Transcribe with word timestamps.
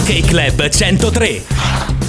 Ok 0.00 0.20
Club 0.24 0.66
103. 0.66 1.42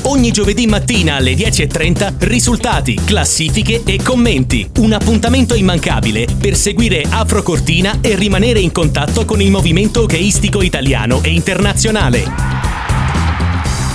Ogni 0.03 0.31
giovedì 0.31 0.65
mattina 0.65 1.15
alle 1.15 1.33
10.30 1.33 2.13
risultati, 2.19 2.95
classifiche 3.03 3.81
e 3.85 4.01
commenti. 4.01 4.67
Un 4.77 4.93
appuntamento 4.93 5.55
immancabile 5.55 6.25
per 6.39 6.55
seguire 6.55 7.03
Afro 7.09 7.43
Cortina 7.43 7.97
e 7.99 8.15
rimanere 8.15 8.61
in 8.61 8.71
contatto 8.71 9.25
con 9.25 9.41
il 9.41 9.51
movimento 9.51 10.03
hockeyistico 10.03 10.61
italiano 10.61 11.21
e 11.21 11.31
internazionale. 11.31 12.23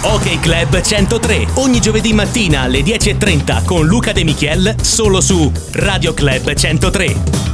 Ok 0.03 0.41
Club 0.41 0.79
103, 0.79 1.47
ogni 1.55 1.81
giovedì 1.81 2.13
mattina 2.13 2.61
alle 2.61 2.81
10.30 2.81 3.65
con 3.65 3.87
Luca 3.87 4.13
De 4.13 4.25
Michiel, 4.25 4.75
solo 4.83 5.23
su 5.23 5.51
Radio 5.73 6.13
Club 6.13 6.53
103. 6.53 7.47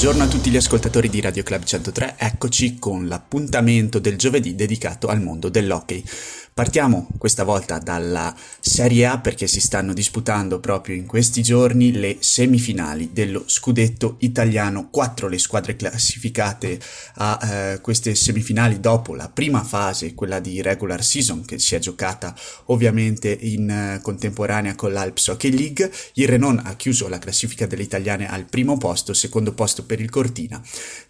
Buongiorno 0.00 0.26
a 0.26 0.32
tutti 0.34 0.48
gli 0.48 0.56
ascoltatori 0.56 1.10
di 1.10 1.20
Radio 1.20 1.42
Club 1.42 1.62
103, 1.62 2.14
eccoci 2.16 2.78
con 2.78 3.06
l'appuntamento 3.06 3.98
del 3.98 4.16
giovedì 4.16 4.54
dedicato 4.54 5.08
al 5.08 5.20
mondo 5.20 5.50
dell'hockey. 5.50 6.02
Partiamo 6.60 7.08
questa 7.16 7.44
volta 7.44 7.78
dalla 7.78 8.36
Serie 8.60 9.06
A 9.06 9.18
perché 9.18 9.46
si 9.46 9.60
stanno 9.60 9.94
disputando 9.94 10.60
proprio 10.60 10.94
in 10.94 11.06
questi 11.06 11.42
giorni 11.42 11.92
le 11.92 12.18
semifinali 12.20 13.10
dello 13.12 13.44
scudetto 13.46 14.16
italiano. 14.18 14.90
Quattro 14.90 15.28
le 15.28 15.38
squadre 15.38 15.76
classificate 15.76 16.78
a 17.14 17.38
eh, 17.40 17.80
queste 17.80 18.14
semifinali 18.14 18.78
dopo 18.78 19.14
la 19.14 19.30
prima 19.30 19.62
fase, 19.62 20.12
quella 20.12 20.38
di 20.38 20.60
regular 20.60 21.02
season 21.02 21.44
che 21.46 21.58
si 21.58 21.76
è 21.76 21.78
giocata 21.78 22.34
ovviamente 22.66 23.30
in 23.30 23.70
eh, 23.70 24.00
contemporanea 24.02 24.74
con 24.74 24.92
l'Alps 24.92 25.28
Hockey 25.28 25.56
League. 25.56 25.90
Il 26.14 26.28
Renon 26.28 26.60
ha 26.62 26.74
chiuso 26.74 27.08
la 27.08 27.18
classifica 27.18 27.66
delle 27.66 27.84
italiane 27.84 28.28
al 28.28 28.44
primo 28.44 28.76
posto, 28.76 29.14
secondo 29.14 29.54
posto 29.54 29.84
per 29.90 30.00
il 30.00 30.08
Cortina, 30.08 30.62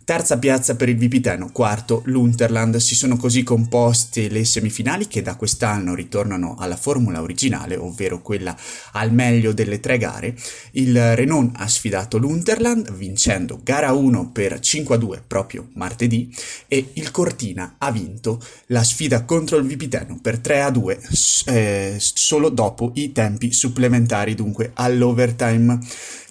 terza 0.05 0.39
piazza 0.39 0.75
per 0.75 0.89
il 0.89 0.97
Vipiteno, 0.97 1.51
quarto 1.53 2.01
l'Unterland. 2.07 2.77
Si 2.77 2.95
sono 2.95 3.19
così 3.19 3.43
composte 3.43 4.31
le 4.31 4.43
semifinali 4.47 5.07
che 5.07 5.21
da 5.21 5.37
quest'anno 5.37 5.95
ritornano 5.95 6.57
alla 6.59 6.77
formula 6.77 7.21
originale, 7.21 7.77
ovvero 7.77 8.23
quella 8.23 8.57
al 8.93 9.13
meglio 9.13 9.53
delle 9.53 9.81
tre 9.81 9.99
gare, 9.99 10.35
il 10.73 11.15
Renault 11.15 11.53
ha 11.57 11.69
sfidato 11.69 12.17
l'Unterland 12.17 12.91
vincendo 12.93 13.61
gara 13.63 13.93
1 13.93 14.31
per 14.31 14.61
5-2 14.61 15.21
proprio 15.27 15.69
martedì 15.75 16.35
e 16.67 16.93
il 16.95 17.11
Cortina 17.11 17.75
ha 17.77 17.91
vinto 17.93 18.41
la 18.69 18.83
sfida 18.83 19.25
contro 19.25 19.59
il 19.59 19.67
Vipiteno 19.67 20.19
per 20.23 20.39
3-2 20.39 21.45
eh, 21.53 21.97
solo 21.99 22.49
dopo 22.49 22.93
i 22.95 23.13
tempi 23.13 23.53
supplementari, 23.53 24.35
dunque 24.35 24.71
all'overtime. 24.73 25.79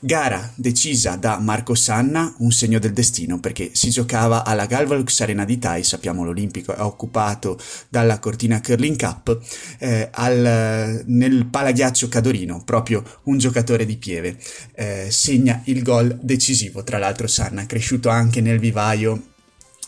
Gara 0.01 0.49
decisa 0.55 1.17
da 1.17 1.39
Marco 1.39 1.75
Sanna, 1.75 2.33
un 2.37 2.51
segno 2.51 2.79
del 2.79 2.93
destino 2.93 3.41
perché 3.41 3.71
si 3.73 3.89
giocava 3.89 4.45
alla 4.45 4.65
Galvalux 4.65 5.19
Arena 5.19 5.43
di 5.43 5.59
Tai, 5.59 5.83
sappiamo 5.83 6.23
l'Olimpico 6.23 6.73
è 6.73 6.79
occupato 6.79 7.59
dalla 7.89 8.17
Cortina 8.17 8.61
Curling 8.61 8.97
Cup, 8.97 9.37
eh, 9.77 10.07
al, 10.09 11.03
nel 11.05 11.47
palaghiaccio 11.47 12.07
Cadorino, 12.07 12.63
proprio 12.63 13.03
un 13.23 13.39
giocatore 13.39 13.85
di 13.85 13.97
Pieve, 13.97 14.37
eh, 14.73 15.07
segna 15.09 15.61
il 15.65 15.83
gol 15.83 16.17
decisivo, 16.21 16.81
tra 16.83 16.97
l'altro 16.97 17.27
Sanna 17.27 17.65
cresciuto 17.65 18.07
anche 18.07 18.39
nel 18.39 18.59
vivaio 18.59 19.21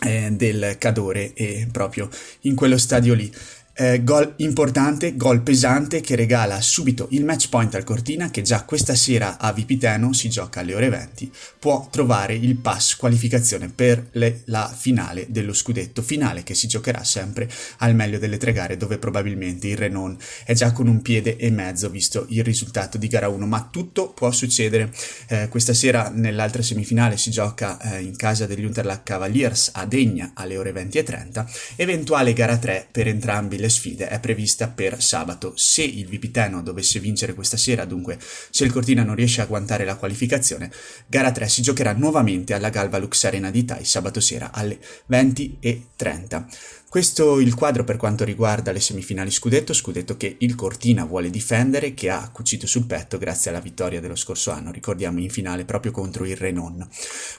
eh, 0.04 0.30
del 0.32 0.76
Cadore 0.78 1.34
e 1.34 1.70
proprio 1.72 2.10
in 2.42 2.56
quello 2.56 2.78
stadio 2.78 3.14
lì. 3.14 3.32
Eh, 3.74 4.04
gol 4.04 4.34
importante, 4.38 5.16
gol 5.16 5.42
pesante 5.42 6.02
che 6.02 6.18
regala 6.18 6.60
subito 6.60 7.08
il 7.12 7.24
match 7.24 7.48
point 7.48 7.74
al 7.74 7.86
Cortina 7.86 8.30
che 8.30 8.42
già 8.42 8.66
questa 8.66 8.96
sera 8.96 9.40
a 9.40 9.54
Vipiteno 9.54 10.12
si 10.12 10.30
gioca 10.30 10.60
alle 10.60 10.76
ore 10.76 10.90
20, 10.90 11.32
può 11.58 11.88
trovare 11.90 12.36
il 12.36 12.58
pass 12.58 12.98
qualificazione 12.98 13.70
per 13.70 14.10
le, 14.12 14.42
la 14.46 14.70
finale 14.78 15.28
dello 15.30 15.54
scudetto, 15.54 16.02
finale 16.02 16.44
che 16.44 16.54
si 16.54 16.68
giocherà 16.68 17.06
sempre 17.06 17.50
al 17.78 17.96
meglio 17.96 18.20
delle 18.20 18.38
tre 18.38 18.52
gare 18.52 18.76
dove 18.76 18.98
probabilmente 18.98 19.70
il 19.70 19.78
Renon 19.78 20.18
è 20.44 20.54
già 20.54 20.74
con 20.74 20.88
un 20.88 21.02
piede 21.02 21.38
e 21.38 21.50
mezzo 21.50 21.90
visto 21.90 22.26
il 22.28 22.44
risultato 22.44 22.98
di 22.98 23.08
gara 23.08 23.30
1, 23.30 23.46
ma 23.46 23.70
tutto 23.72 24.10
può 24.10 24.32
succedere. 24.32 24.92
Eh, 25.28 25.48
questa 25.48 25.74
sera 25.74 26.12
nell'altra 26.14 26.62
semifinale 26.62 27.16
si 27.16 27.32
gioca 27.32 27.80
eh, 27.80 28.02
in 28.02 28.18
casa 28.18 28.46
degli 28.46 28.66
Unterlach 28.66 29.04
Cavaliers 29.04 29.72
a 29.74 29.86
Degna 29.86 30.32
alle 30.34 30.58
ore 30.58 30.74
20 30.74 30.98
e 30.98 31.04
30, 31.04 31.50
eventuale 31.78 32.34
gara 32.34 32.58
3 32.58 32.88
per 32.92 33.08
entrambi 33.08 33.60
le 33.62 33.70
sfide 33.70 34.10
è 34.10 34.20
prevista 34.20 34.68
per 34.68 35.02
sabato. 35.02 35.54
Se 35.56 35.84
il 35.84 36.08
Vipiteno 36.08 36.62
dovesse 36.62 37.00
vincere 37.00 37.34
questa 37.34 37.56
sera, 37.56 37.86
dunque 37.86 38.20
se 38.50 38.66
il 38.66 38.72
Cortina 38.72 39.04
non 39.04 39.16
riesce 39.16 39.40
a 39.40 39.46
agguantare 39.46 39.86
la 39.86 39.96
qualificazione, 39.96 40.70
gara 41.08 41.32
3 41.32 41.48
si 41.48 41.62
giocherà 41.62 41.94
nuovamente 41.94 42.54
alla 42.54 42.70
Galvalux 42.70 43.24
Arena 43.24 43.52
di 43.52 43.64
Tai 43.64 43.86
sabato 43.86 44.20
sera 44.20 44.52
alle 44.52 44.80
20.30. 45.10 46.46
Questo 46.92 47.40
il 47.40 47.56
quadro 47.56 47.86
per 47.86 47.96
quanto 47.96 48.26
riguarda 48.26 48.74
le 48.74 48.82
semifinali 48.82 49.32
scudetto, 49.32 49.72
scudetto 49.72 50.18
che 50.18 50.36
il 50.40 50.56
Cortina 50.56 51.06
vuole 51.06 51.30
difendere, 51.30 51.94
che 51.94 52.10
ha 52.10 52.30
cucito 52.34 52.68
sul 52.68 52.86
petto 52.86 53.18
grazie 53.18 53.50
alla 53.50 53.62
vittoria 53.62 54.02
dello 54.02 54.18
scorso 54.18 54.52
anno, 54.52 54.74
ricordiamo 54.74 55.22
in 55.22 55.30
finale 55.30 55.64
proprio 55.64 55.94
contro 55.94 56.26
il 56.26 56.36
Renon. 56.36 56.86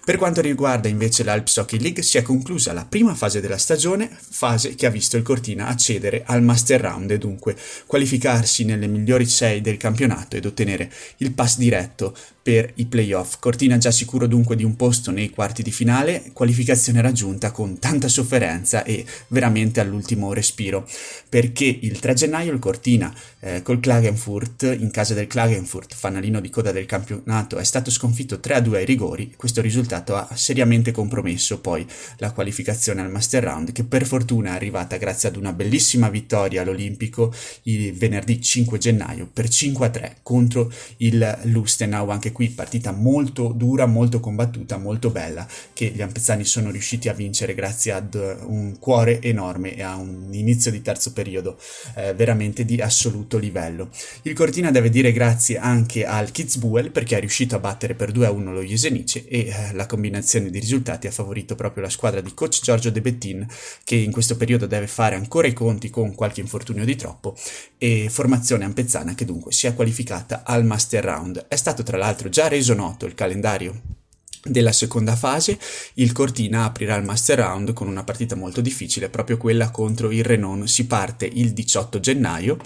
Per 0.07 0.17
quanto 0.17 0.41
riguarda 0.41 0.89
invece 0.89 1.23
l'Alps 1.23 1.59
Hockey 1.59 1.79
League 1.81 2.03
si 2.03 2.17
è 2.17 2.23
conclusa 2.23 2.73
la 2.73 2.87
prima 2.87 3.15
fase 3.15 3.43
della 3.43 3.59
stagione, 3.59 4.09
fase 4.11 4.75
che 4.75 4.87
ha 4.87 4.91
visto 4.91 5.19
il 5.19 5.23
Cortina 5.23 5.67
accedere 5.67 6.23
al 6.25 6.43
Master 6.43 6.81
Round 6.81 7.11
e 7.11 7.19
dunque 7.19 7.55
qualificarsi 7.85 8.65
nelle 8.65 8.87
migliori 8.87 9.27
6 9.27 9.61
del 9.61 9.77
campionato 9.77 10.35
ed 10.35 10.47
ottenere 10.47 10.91
il 11.19 11.31
pass 11.33 11.59
diretto 11.59 12.17
per 12.43 12.73
i 12.77 12.87
playoff. 12.87 13.37
Cortina 13.39 13.77
già 13.77 13.91
sicuro 13.91 14.27
dunque 14.27 14.57
di 14.57 14.65
un 14.65 14.77
posto 14.77 15.11
nei 15.11 15.29
quarti 15.31 15.62
di 15.62 15.71
finale, 15.71 16.31
qualificazione 16.33 17.03
raggiunta 17.03 17.53
con 17.53 17.79
tanta 17.79 18.09
sofferenza 18.09 18.83
e 18.83 19.05
veramente 19.29 19.41
all'ultimo 19.45 20.33
respiro, 20.33 20.89
perché 21.29 21.65
il 21.65 21.99
3 21.99 22.15
gennaio 22.15 22.53
il 22.53 22.59
Cortina 22.59 23.15
eh, 23.41 23.63
col 23.63 23.81
Klagenfurt, 23.81 24.63
in 24.79 24.91
casa 24.91 25.15
del 25.15 25.27
Klagenfurt, 25.27 25.95
fanalino 25.95 26.41
di 26.41 26.51
coda 26.51 26.73
del 26.73 26.87
campionato, 26.87 27.59
è 27.59 27.65
stato 27.65 27.91
sconfitto 27.91 28.37
3-2 28.37 28.75
ai 28.75 28.85
rigori, 28.85 29.35
questo 29.37 29.61
risultato 29.61 30.15
ha 30.15 30.29
seriamente 30.35 30.93
compromesso 30.93 31.61
poi 31.61 31.87
la 32.19 32.33
qualificazione 32.33 33.01
al 33.01 33.11
Master 33.11 33.45
Round, 33.45 33.73
che 33.73 33.85
per 33.85 34.07
fortuna 34.07 34.51
è 34.51 34.55
arrivata 34.55 34.97
grazie 34.97 35.29
ad 35.29 35.37
una 35.37 35.53
bellissima 35.53 36.09
vittoria 36.09 36.63
all'Olimpico 36.63 37.35
il 37.65 37.93
venerdì 37.93 38.41
5 38.41 38.79
gennaio 38.79 39.29
per 39.33 39.47
5-3 39.47 40.17
contro 40.23 40.73
il 40.99 41.39
Lustenau, 41.45 42.11
anche 42.11 42.33
qui 42.33 42.49
partita 42.49 42.93
molto 42.93 43.53
dura, 43.55 43.87
molto 43.87 44.21
combattuta, 44.21 44.77
molto 44.77 45.11
bella, 45.11 45.47
che 45.73 45.87
gli 45.95 46.03
ampezzani 46.03 46.45
sono 46.45 46.71
riusciti 46.71 47.09
a 47.09 47.13
vincere 47.13 47.55
grazie 47.55 47.93
ad 47.93 48.15
un 48.47 48.79
cuore 48.79 49.21
enorme 49.32 49.75
e 49.75 49.82
a 49.82 49.97
un 49.97 50.28
inizio 50.32 50.70
di 50.70 50.81
terzo 50.81 51.12
periodo 51.12 51.59
eh, 51.97 52.15
veramente 52.15 52.65
di 52.65 52.81
assoluto 52.81 53.38
livello. 53.38 53.91
Il 54.22 54.34
Cortina 54.34 54.70
deve 54.70 54.91
dire 54.91 55.12
grazie 55.12 55.59
anche 55.59 56.04
al 56.04 56.31
Kitzbühel 56.31 56.91
perché 56.91 57.16
è 57.16 57.20
riuscito 57.20 57.56
a 57.56 57.59
battere 57.59 57.94
per 57.94 58.12
2-1 58.12 58.53
lo 58.53 58.62
Jesenice 58.62 59.26
e 59.26 59.48
eh, 59.48 59.72
la 59.72 59.87
combinazione 59.87 60.50
di 60.50 60.59
risultati 60.59 61.06
ha 61.06 61.10
favorito 61.10 61.54
proprio 61.54 61.82
la 61.82 61.91
squadra 61.91 62.20
di 62.20 62.32
coach 62.34 62.60
Giorgio 62.62 62.91
De 62.91 63.00
Bettin 63.00 63.47
che 63.84 63.97
in 63.97 64.12
questo 64.12 64.37
periodo 64.37 64.66
deve 64.66 64.87
fare 64.87 65.16
ancora 65.16 65.49
i 65.49 65.53
conti 65.53 65.91
con 65.91 66.14
qualche 66.14 66.41
infortunio 66.41 66.84
di 66.84 66.97
troppo 66.97 67.37
e 67.78 68.09
formazione 68.09 68.64
ampezzana 68.64 69.14
che 69.14 69.25
dunque 69.25 69.53
si 69.53 69.66
è 69.66 69.75
qualificata 69.75 70.43
al 70.44 70.64
Master 70.64 71.04
Round. 71.04 71.47
È 71.49 71.56
stato 71.56 71.82
tra 71.82 71.97
l'altro 71.97 72.28
già 72.28 72.49
reso 72.49 72.75
noto 72.75 73.06
il 73.06 73.14
calendario 73.14 74.00
della 74.45 74.73
seconda 74.73 75.15
fase, 75.15 75.59
il 75.95 76.13
Cortina 76.13 76.65
aprirà 76.65 76.97
il 76.97 77.05
Master 77.05 77.39
Round 77.39 77.73
con 77.73 77.87
una 77.87 78.03
partita 78.03 78.35
molto 78.35 78.61
difficile, 78.61 79.09
proprio 79.09 79.37
quella 79.37 79.71
contro 79.71 80.11
il 80.11 80.25
Renon. 80.25 80.67
Si 80.67 80.87
parte 80.87 81.27
il 81.27 81.53
18 81.53 82.01
gennaio, 82.01 82.59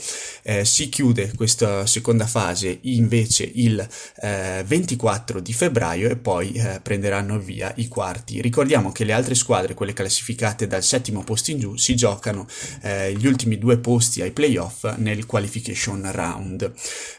eh, 0.42 0.64
si 0.64 0.88
chiude 0.88 1.32
questa 1.34 1.84
seconda 1.86 2.26
fase 2.26 2.78
invece 2.82 3.50
il 3.54 3.86
eh, 4.22 4.64
24 4.66 5.40
di 5.40 5.52
febbraio 5.52 6.08
e 6.08 6.16
poi 6.16 6.52
eh, 6.52 6.80
prenderanno 6.82 7.38
via 7.38 7.72
i 7.76 7.88
quarti. 7.88 8.40
Ricordiamo 8.40 8.90
che 8.90 9.04
le 9.04 9.12
altre 9.12 9.34
squadre, 9.34 9.74
quelle 9.74 9.92
classificate 9.92 10.66
dal 10.66 10.82
settimo 10.82 11.24
posto 11.24 11.50
in 11.50 11.58
giù, 11.58 11.76
si 11.76 11.94
giocano 11.94 12.46
eh, 12.82 13.12
gli 13.12 13.26
ultimi 13.26 13.58
due 13.58 13.76
posti 13.78 14.22
ai 14.22 14.30
playoff 14.30 14.96
nel 14.96 15.26
qualification 15.26 16.10
round. 16.10 16.72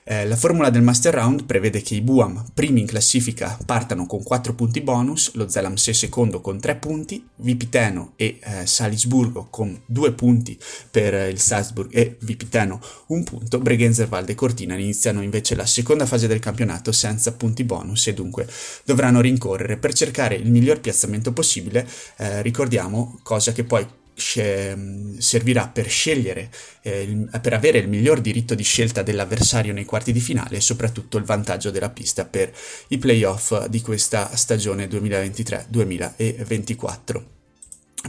Eh, 0.03 0.25
la 0.25 0.35
formula 0.35 0.69
del 0.69 0.81
Master 0.81 1.13
Round 1.13 1.45
prevede 1.45 1.81
che 1.81 1.93
i 1.93 2.01
Buam, 2.01 2.43
primi 2.53 2.81
in 2.81 2.87
classifica, 2.87 3.57
partano 3.65 4.05
con 4.05 4.23
4 4.23 4.46
4 4.47 4.53
punti 4.53 4.81
bonus, 4.81 5.33
lo 5.33 5.49
Zelamse 5.49 5.93
secondo 5.93 6.39
con 6.39 6.59
3 6.59 6.75
punti, 6.75 7.27
Vipiteno 7.37 8.13
e 8.15 8.39
eh, 8.41 8.65
Salisburgo 8.65 9.47
con 9.49 9.81
2 9.85 10.13
punti 10.13 10.57
per 10.89 11.13
eh, 11.13 11.29
il 11.29 11.39
Salzburg 11.39 11.89
e 11.93 12.17
Vipiteno 12.21 12.79
1 13.07 13.23
punto, 13.23 13.59
Bregenzerwald 13.59 14.29
e 14.29 14.35
Cortina 14.35 14.75
iniziano 14.75 15.21
invece 15.21 15.55
la 15.55 15.65
seconda 15.65 16.05
fase 16.05 16.27
del 16.27 16.39
campionato 16.39 16.91
senza 16.91 17.33
punti 17.33 17.63
bonus 17.63 18.07
e 18.07 18.13
dunque 18.13 18.47
dovranno 18.85 19.19
rincorrere 19.19 19.77
per 19.77 19.93
cercare 19.93 20.35
il 20.35 20.49
miglior 20.49 20.79
piazzamento 20.79 21.33
possibile, 21.33 21.87
eh, 22.17 22.41
ricordiamo 22.41 23.19
cosa 23.23 23.51
che 23.51 23.63
poi 23.63 23.85
servirà 24.17 25.67
per 25.67 25.87
scegliere, 25.89 26.49
eh, 26.81 27.27
per 27.39 27.53
avere 27.53 27.77
il 27.77 27.87
miglior 27.87 28.19
diritto 28.19 28.55
di 28.55 28.63
scelta 28.63 29.03
dell'avversario 29.03 29.73
nei 29.73 29.85
quarti 29.85 30.11
di 30.11 30.19
finale 30.19 30.57
e 30.57 30.61
soprattutto 30.61 31.17
il 31.17 31.23
vantaggio 31.23 31.69
della 31.69 31.91
pista 31.91 32.25
per 32.25 32.51
i 32.89 32.97
playoff 32.97 33.67
di 33.67 33.79
questa 33.81 34.35
stagione 34.35 34.87
2023-2024. 34.87 37.35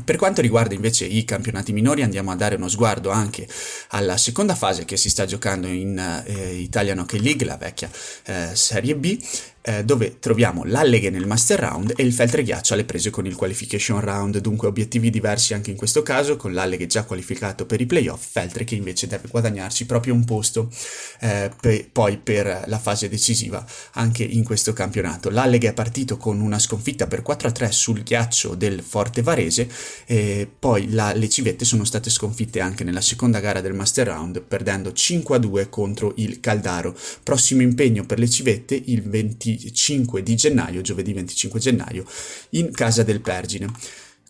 Per 0.04 0.16
quanto 0.16 0.40
riguarda 0.40 0.74
invece 0.74 1.06
i 1.06 1.24
campionati 1.24 1.72
minori 1.72 2.02
andiamo 2.02 2.30
a 2.30 2.36
dare 2.36 2.54
uno 2.54 2.68
sguardo 2.68 3.10
anche 3.10 3.48
alla 3.88 4.16
seconda 4.16 4.54
fase 4.54 4.84
che 4.84 4.96
si 4.96 5.10
sta 5.10 5.26
giocando 5.26 5.66
in 5.66 5.98
eh, 5.98 6.54
Italian 6.54 7.00
Hockey 7.00 7.20
League, 7.20 7.44
la 7.44 7.56
vecchia 7.56 7.90
eh, 8.24 8.54
Serie 8.54 8.94
B, 8.94 9.18
eh, 9.62 9.84
dove 9.84 10.18
troviamo 10.18 10.64
l'Alleghe 10.64 11.10
nel 11.10 11.26
Master 11.26 11.58
Round 11.60 11.92
e 11.96 12.02
il 12.02 12.12
Feltre 12.12 12.42
Ghiaccio 12.42 12.74
alle 12.74 12.84
prese 12.84 13.10
con 13.10 13.26
il 13.26 13.34
Qualification 13.34 14.00
Round, 14.00 14.38
dunque 14.38 14.68
obiettivi 14.68 15.10
diversi 15.10 15.54
anche 15.54 15.70
in 15.70 15.76
questo 15.76 16.02
caso, 16.02 16.36
con 16.36 16.52
l'Alleghe 16.52 16.86
già 16.86 17.04
qualificato 17.04 17.66
per 17.66 17.80
i 17.80 17.86
playoff, 17.86 18.26
Feltre 18.30 18.64
che 18.64 18.74
invece 18.74 19.06
deve 19.06 19.28
guadagnarsi 19.28 19.86
proprio 19.86 20.14
un 20.14 20.24
posto 20.24 20.70
eh, 21.20 21.50
pe- 21.60 21.88
poi 21.90 22.18
per 22.18 22.64
la 22.66 22.78
fase 22.78 23.08
decisiva 23.08 23.64
anche 23.92 24.22
in 24.24 24.44
questo 24.44 24.72
campionato. 24.72 25.30
L'Alleghe 25.30 25.68
è 25.68 25.74
partito 25.74 26.16
con 26.16 26.40
una 26.40 26.58
sconfitta 26.58 27.06
per 27.06 27.22
4-3 27.22 27.68
sul 27.70 28.02
ghiaccio 28.02 28.54
del 28.54 28.82
Forte 28.82 29.22
Varese, 29.22 29.68
e 30.06 30.48
poi 30.58 30.90
la- 30.92 31.12
le 31.12 31.28
civette 31.28 31.64
sono 31.64 31.84
state 31.84 32.10
sconfitte 32.10 32.60
anche 32.60 32.84
nella 32.84 33.00
seconda 33.00 33.40
gara 33.40 33.60
del 33.60 33.74
Master 33.74 34.06
Round, 34.06 34.40
perdendo 34.42 34.92
5-2 34.92 35.68
contro 35.68 36.12
il 36.16 36.40
Caldaro. 36.40 36.96
Prossimo 37.22 37.62
impegno 37.62 38.06
per 38.06 38.18
le 38.18 38.28
civette 38.30 38.80
il 38.86 39.02
20 39.02 39.57
25 39.58 40.22
di 40.22 40.36
gennaio, 40.36 40.80
giovedì 40.80 41.12
25 41.12 41.58
gennaio, 41.58 42.04
in 42.50 42.70
casa 42.70 43.02
del 43.02 43.20
Pergine. 43.20 43.70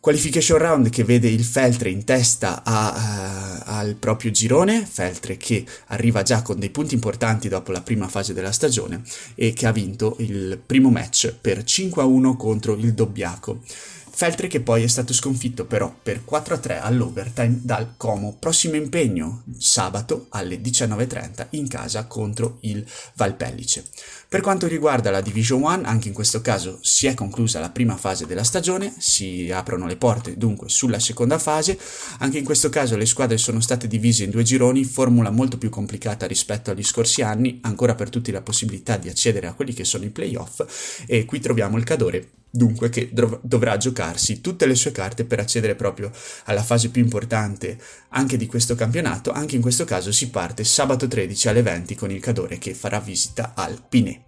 Qualification 0.00 0.58
round 0.58 0.90
che 0.90 1.02
vede 1.02 1.28
il 1.28 1.44
Feltre 1.44 1.90
in 1.90 2.04
testa 2.04 2.62
a, 2.64 2.94
uh, 2.94 3.62
al 3.64 3.94
proprio 3.96 4.30
girone, 4.30 4.86
Feltre 4.88 5.36
che 5.36 5.64
arriva 5.88 6.22
già 6.22 6.40
con 6.40 6.58
dei 6.58 6.70
punti 6.70 6.94
importanti 6.94 7.48
dopo 7.48 7.72
la 7.72 7.82
prima 7.82 8.06
fase 8.06 8.32
della 8.32 8.52
stagione 8.52 9.02
e 9.34 9.52
che 9.52 9.66
ha 9.66 9.72
vinto 9.72 10.14
il 10.20 10.60
primo 10.64 10.90
match 10.90 11.34
per 11.38 11.58
5-1 11.58 12.36
contro 12.36 12.75
il 12.75 12.94
Dobbiaco. 12.94 13.60
Feltre 14.19 14.49
che 14.49 14.59
poi 14.62 14.82
è 14.82 14.88
stato 14.88 15.12
sconfitto 15.12 15.65
però 15.65 15.94
per 16.03 16.25
4-3 16.29 16.81
all'overtime 16.82 17.61
dal 17.62 17.94
Como. 17.97 18.35
Prossimo 18.37 18.75
impegno 18.75 19.44
sabato 19.59 20.26
alle 20.31 20.61
19.30 20.61 21.47
in 21.50 21.69
casa 21.69 22.05
contro 22.06 22.59
il 22.62 22.85
Valpellice. 23.15 23.85
Per 24.29 24.41
quanto 24.41 24.67
riguarda 24.67 25.12
la 25.12 25.20
Division 25.20 25.62
1, 25.62 25.82
anche 25.85 26.09
in 26.09 26.15
questo 26.15 26.41
caso 26.41 26.81
si 26.82 27.06
è 27.06 27.15
conclusa 27.15 27.61
la 27.61 27.70
prima 27.70 27.97
fase 27.97 28.26
della 28.26 28.43
stagione, 28.43 28.93
si 28.99 29.53
aprono 29.53 29.87
le 29.87 29.97
porte 29.97 30.37
dunque 30.37 30.69
sulla 30.69 30.99
seconda 30.99 31.38
fase, 31.38 31.79
anche 32.19 32.38
in 32.38 32.44
questo 32.44 32.71
caso 32.71 32.97
le 32.97 33.06
squadre 33.06 33.38
sono 33.38 33.61
state 33.61 33.87
divise 33.87 34.25
in 34.25 34.31
due 34.31 34.43
gironi, 34.43 34.82
formula 34.82 35.31
molto 35.31 35.59
più 35.59 35.71
complicata 35.71 36.26
rispetto 36.26 36.73
agli 36.73 36.82
scorsi 36.82 37.23
anni, 37.23 37.61
ancora 37.62 37.94
per 37.94 38.11
tutti 38.11 38.32
la 38.32 38.43
possibilità 38.43 38.97
di 38.97 39.09
accedere 39.09 39.47
a 39.47 39.55
quelli 39.55 39.75
che 39.75 39.85
sono 39.85 40.05
i 40.05 40.11
playoff 40.11 41.05
e 41.06 41.25
qui 41.25 41.38
troviamo 41.38 41.76
il 41.76 41.85
Cadore 41.85 42.38
dunque 42.50 42.89
che 42.89 43.11
dov- 43.12 43.41
dovrà 43.43 43.77
giocarsi 43.77 44.41
tutte 44.41 44.67
le 44.67 44.75
sue 44.75 44.93
carte 44.93 45.25
per 45.25 45.41
accedere 45.41 45.75
proprio 45.75 46.11
alla 46.45 46.62
fase 46.62 46.91
più 46.91 47.03
importante 47.03 47.79
anche 48.11 48.37
di 48.37 48.47
questo 48.47 48.75
campionato. 48.75 49.31
Anche 49.31 49.56
in 49.56 49.62
questo 49.62 49.85
caso 49.85 50.12
si 50.12 50.31
parte 50.31 50.65
sabato 50.65 51.06
13 51.06 51.49
alle 51.49 51.62
20 51.62 51.95
con 51.95 52.11
il 52.11 52.21
Cadore 52.21 52.59
che 52.59 52.75
farà 52.75 53.00
visita 53.00 53.53
al 53.55 53.83
Pinè. 53.89 54.23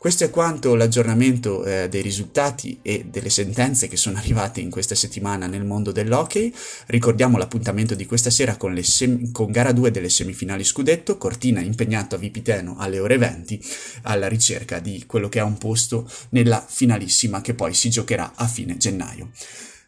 Questo 0.00 0.24
è 0.24 0.30
quanto 0.30 0.76
l'aggiornamento 0.76 1.62
eh, 1.62 1.90
dei 1.90 2.00
risultati 2.00 2.78
e 2.80 3.04
delle 3.10 3.28
sentenze 3.28 3.86
che 3.86 3.98
sono 3.98 4.16
arrivate 4.18 4.62
in 4.62 4.70
questa 4.70 4.94
settimana 4.94 5.46
nel 5.46 5.66
mondo 5.66 5.92
dell'hockey. 5.92 6.50
Ricordiamo 6.86 7.36
l'appuntamento 7.36 7.94
di 7.94 8.06
questa 8.06 8.30
sera 8.30 8.56
con, 8.56 8.82
sem- 8.82 9.30
con 9.30 9.50
gara 9.50 9.72
2 9.72 9.90
delle 9.90 10.08
semifinali 10.08 10.64
scudetto, 10.64 11.18
Cortina 11.18 11.60
impegnato 11.60 12.14
a 12.14 12.18
Vipiteno 12.18 12.76
alle 12.78 12.98
ore 12.98 13.18
20 13.18 13.62
alla 14.04 14.26
ricerca 14.26 14.78
di 14.78 15.04
quello 15.04 15.28
che 15.28 15.40
è 15.40 15.42
un 15.42 15.58
posto 15.58 16.10
nella 16.30 16.64
finalissima 16.66 17.42
che 17.42 17.52
poi 17.52 17.74
si 17.74 17.90
giocherà 17.90 18.32
a 18.36 18.46
fine 18.46 18.78
gennaio. 18.78 19.32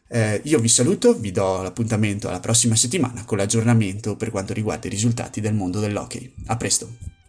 Eh, 0.09 0.43
io 0.45 0.59
vi 0.59 0.69
saluto, 0.69 1.19
vi 1.19 1.31
do 1.31 1.63
l'appuntamento 1.63 2.29
alla 2.29 2.41
prossima 2.41 2.77
settimana 2.77 3.25
con 3.25 3.39
l'aggiornamento 3.39 4.17
per 4.17 4.31
quanto 4.31 4.53
riguarda 4.53 4.89
i 4.89 4.91
risultati 4.91 5.41
del 5.41 5.55
mondo 5.55 5.81
dell'hockey. 5.81 6.35
A 6.49 6.59
presto! 6.59 7.22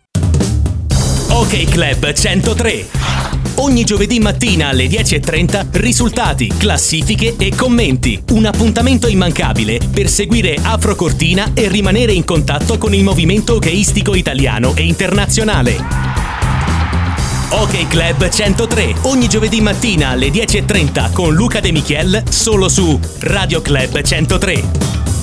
Ok 1.33 1.63
Club 1.63 2.13
103. 2.13 2.85
Ogni 3.56 3.83
giovedì 3.83 4.19
mattina 4.19 4.68
alle 4.68 4.85
10.30 4.85 5.65
risultati, 5.71 6.53
classifiche 6.56 7.35
e 7.39 7.56
commenti. 7.56 8.21
Un 8.33 8.45
appuntamento 8.45 9.07
immancabile 9.07 9.80
per 9.91 10.09
seguire 10.09 10.56
Afro 10.62 10.95
Cortina 10.95 11.53
e 11.56 11.69
rimanere 11.69 12.13
in 12.13 12.24
contatto 12.24 12.77
con 12.77 12.94
il 12.94 13.03
movimento 13.03 13.56
hockeyistico 13.56 14.13
italiano 14.13 14.75
e 14.75 14.83
internazionale. 14.83 15.83
Ok 17.50 17.88
Club 17.88 18.30
103, 18.30 18.95
ogni 19.01 19.27
giovedì 19.27 19.59
mattina 19.59 20.09
alle 20.09 20.27
10.30 20.27 21.12
con 21.12 21.33
Luca 21.33 21.59
De 21.59 21.71
Michiel, 21.71 22.24
solo 22.30 22.69
su 22.69 23.00
Radio 23.21 23.59
Club 23.63 24.03
103. 24.03 25.23